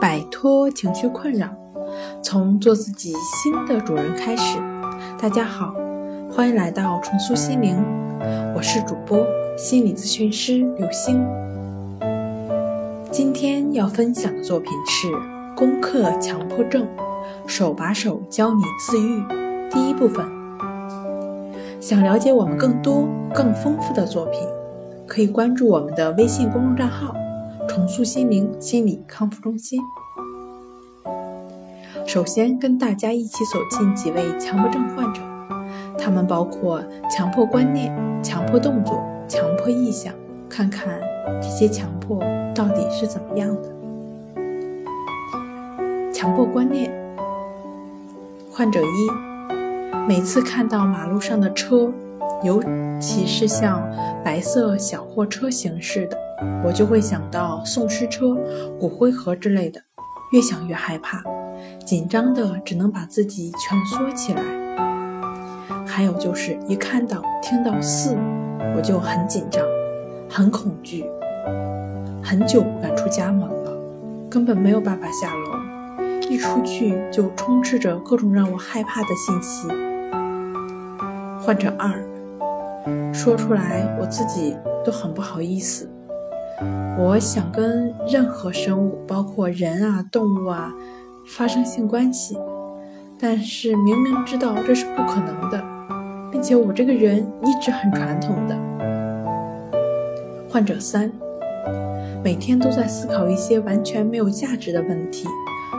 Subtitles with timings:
[0.00, 1.48] 摆脱情绪困扰，
[2.22, 4.56] 从做自己新的主人开始。
[5.20, 5.74] 大家好，
[6.30, 7.76] 欢迎来到重塑心灵，
[8.54, 9.26] 我是主播
[9.56, 11.26] 心理咨询师刘星。
[13.10, 15.08] 今天要分享的作品是
[15.56, 16.84] 《攻克强迫症》，
[17.48, 19.20] 手把手教你自愈。
[19.68, 20.24] 第一部分。
[21.80, 24.42] 想了解我们更多、更丰富的作品，
[25.08, 27.12] 可以关注我们的微信公众账号。
[27.68, 29.80] 重塑心灵心理康复中心。
[32.06, 35.20] 首先，跟大家一起走进几位强迫症患者，
[35.98, 40.14] 他们包括强迫观念、强迫动作、强迫意向，
[40.48, 40.98] 看看
[41.40, 42.18] 这些强迫
[42.54, 43.62] 到底是怎么样的。
[46.10, 46.90] 强迫观念，
[48.50, 49.10] 患者一，
[50.08, 51.92] 每次看到马路上的车，
[52.42, 52.62] 尤
[52.98, 53.86] 其是像
[54.24, 56.16] 白色小货车形式的。
[56.64, 58.36] 我就会想到送尸车、
[58.78, 59.80] 骨灰盒之类的，
[60.32, 61.22] 越想越害怕，
[61.84, 64.42] 紧张的只能把自己蜷缩起来。
[65.86, 68.16] 还有就是一看到、听到四，
[68.76, 69.64] 我就很紧张、
[70.30, 71.04] 很恐惧，
[72.22, 73.72] 很久不敢出家门了，
[74.30, 79.66] 根本没有办法下楼，一出去就充斥着各种让我害怕的信息。
[81.40, 81.92] 患者二，
[83.12, 85.88] 说出来我自己都很不好意思。
[86.98, 90.72] 我想跟任何生物，包括人啊、动物啊，
[91.26, 92.36] 发生性关系，
[93.18, 95.64] 但是明明知道这是不可能的，
[96.32, 98.56] 并且我这个人一直很传统的。
[100.50, 101.12] 患者三，
[102.24, 105.28] 每天都在思考一些完全没有价值的问题，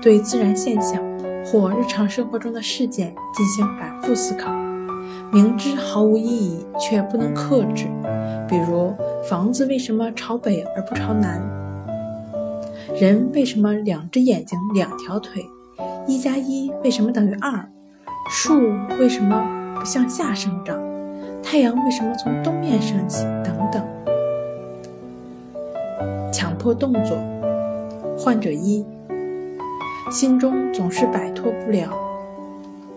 [0.00, 1.02] 对自然现象
[1.44, 4.50] 或日常生活中的事件进行反复思考，
[5.30, 7.88] 明知毫无意义却不能克制，
[8.52, 8.92] 比如。
[9.22, 11.40] 房子为什么朝北而不朝南？
[13.00, 15.46] 人为什么两只眼睛两条腿？
[16.08, 17.64] 一加一为什么等于二？
[18.28, 18.60] 树
[18.98, 19.46] 为什么
[19.78, 20.76] 不向下生长？
[21.40, 23.22] 太阳为什么从东面升起？
[23.44, 23.80] 等等。
[26.32, 27.16] 强迫动作，
[28.18, 28.84] 患者一，
[30.10, 31.88] 心中总是摆脱不了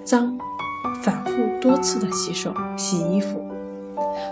[0.03, 0.35] 脏，
[1.03, 1.31] 反复
[1.61, 3.44] 多次的洗手、洗衣服。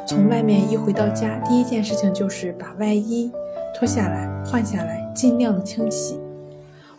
[0.06, 3.32] 从外面一回到家，第一件事情就是把外衣
[3.74, 6.20] 脱下来换下来，尽量的清洗。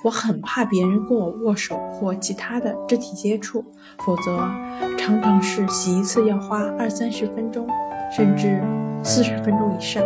[0.02, 3.64] 我很怕别人跟我握手或其他的肢体接触，
[4.04, 4.36] 否则
[4.98, 7.66] 常常是洗一次要花二三十分钟，
[8.14, 8.62] 甚至
[9.02, 10.02] 四十分钟以上。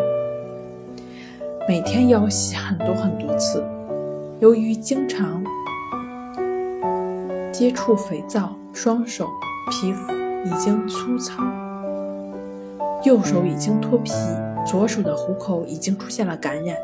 [1.69, 3.62] 每天要洗很多很多次，
[4.39, 5.43] 由于经常
[7.53, 9.27] 接触肥皂，双手
[9.69, 10.12] 皮肤
[10.45, 11.43] 已经粗糙。
[13.04, 14.12] 右手已经脱皮，
[14.66, 16.76] 左手的虎口已经出现了感染。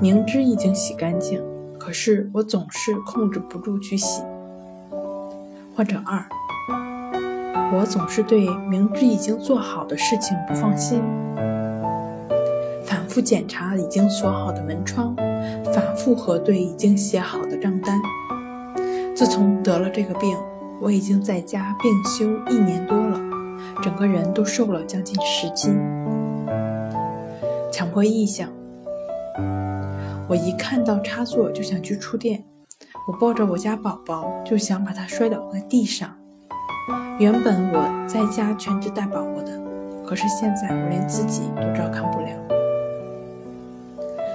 [0.00, 1.42] 明知已经洗干净，
[1.78, 4.22] 可是我总是控制不住去洗。
[5.74, 6.24] 患者二，
[7.72, 11.02] 我总是对明知已经做好的事情不放心，
[12.84, 15.14] 反复检查已经锁好的门窗，
[15.72, 18.00] 反复核对已经写好的账单。
[19.14, 20.36] 自从得了这个病，
[20.80, 23.25] 我已经在家病休一年多了。
[23.82, 25.78] 整个人都瘦了将近十斤。
[27.70, 28.48] 强迫意向，
[30.28, 32.42] 我一看到插座就想去触电，
[33.06, 36.16] 我抱着我家宝宝就想把它摔倒在地上。
[37.18, 39.60] 原本我在家全职带宝宝的，
[40.06, 42.28] 可是现在我连自己都照看不了。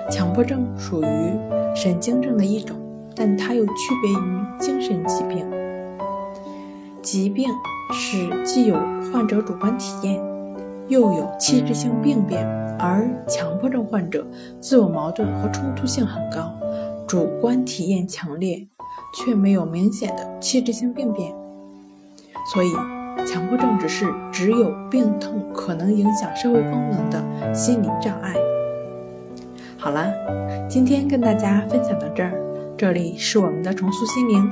[0.10, 1.40] 强迫症属于
[1.76, 2.78] 神经症的一种，
[3.16, 5.50] 但它又区别于精神疾病。
[7.02, 7.50] 疾病
[7.92, 8.76] 是既有
[9.12, 10.22] 患者主观体验，
[10.88, 12.46] 又有器质性病变，
[12.78, 14.26] 而强迫症患者
[14.60, 16.54] 自我矛盾和冲突性很高，
[17.08, 18.68] 主观体验强烈，
[19.16, 21.34] 却没有明显的器质性病变。
[22.54, 22.72] 所以，
[23.26, 28.36] 强迫症只是只有病痛可能影响社会功能的心理障碍。
[29.78, 30.08] 好了，
[30.70, 32.34] 今天跟大家分享到这儿，
[32.78, 34.52] 这里是我们的重塑心灵。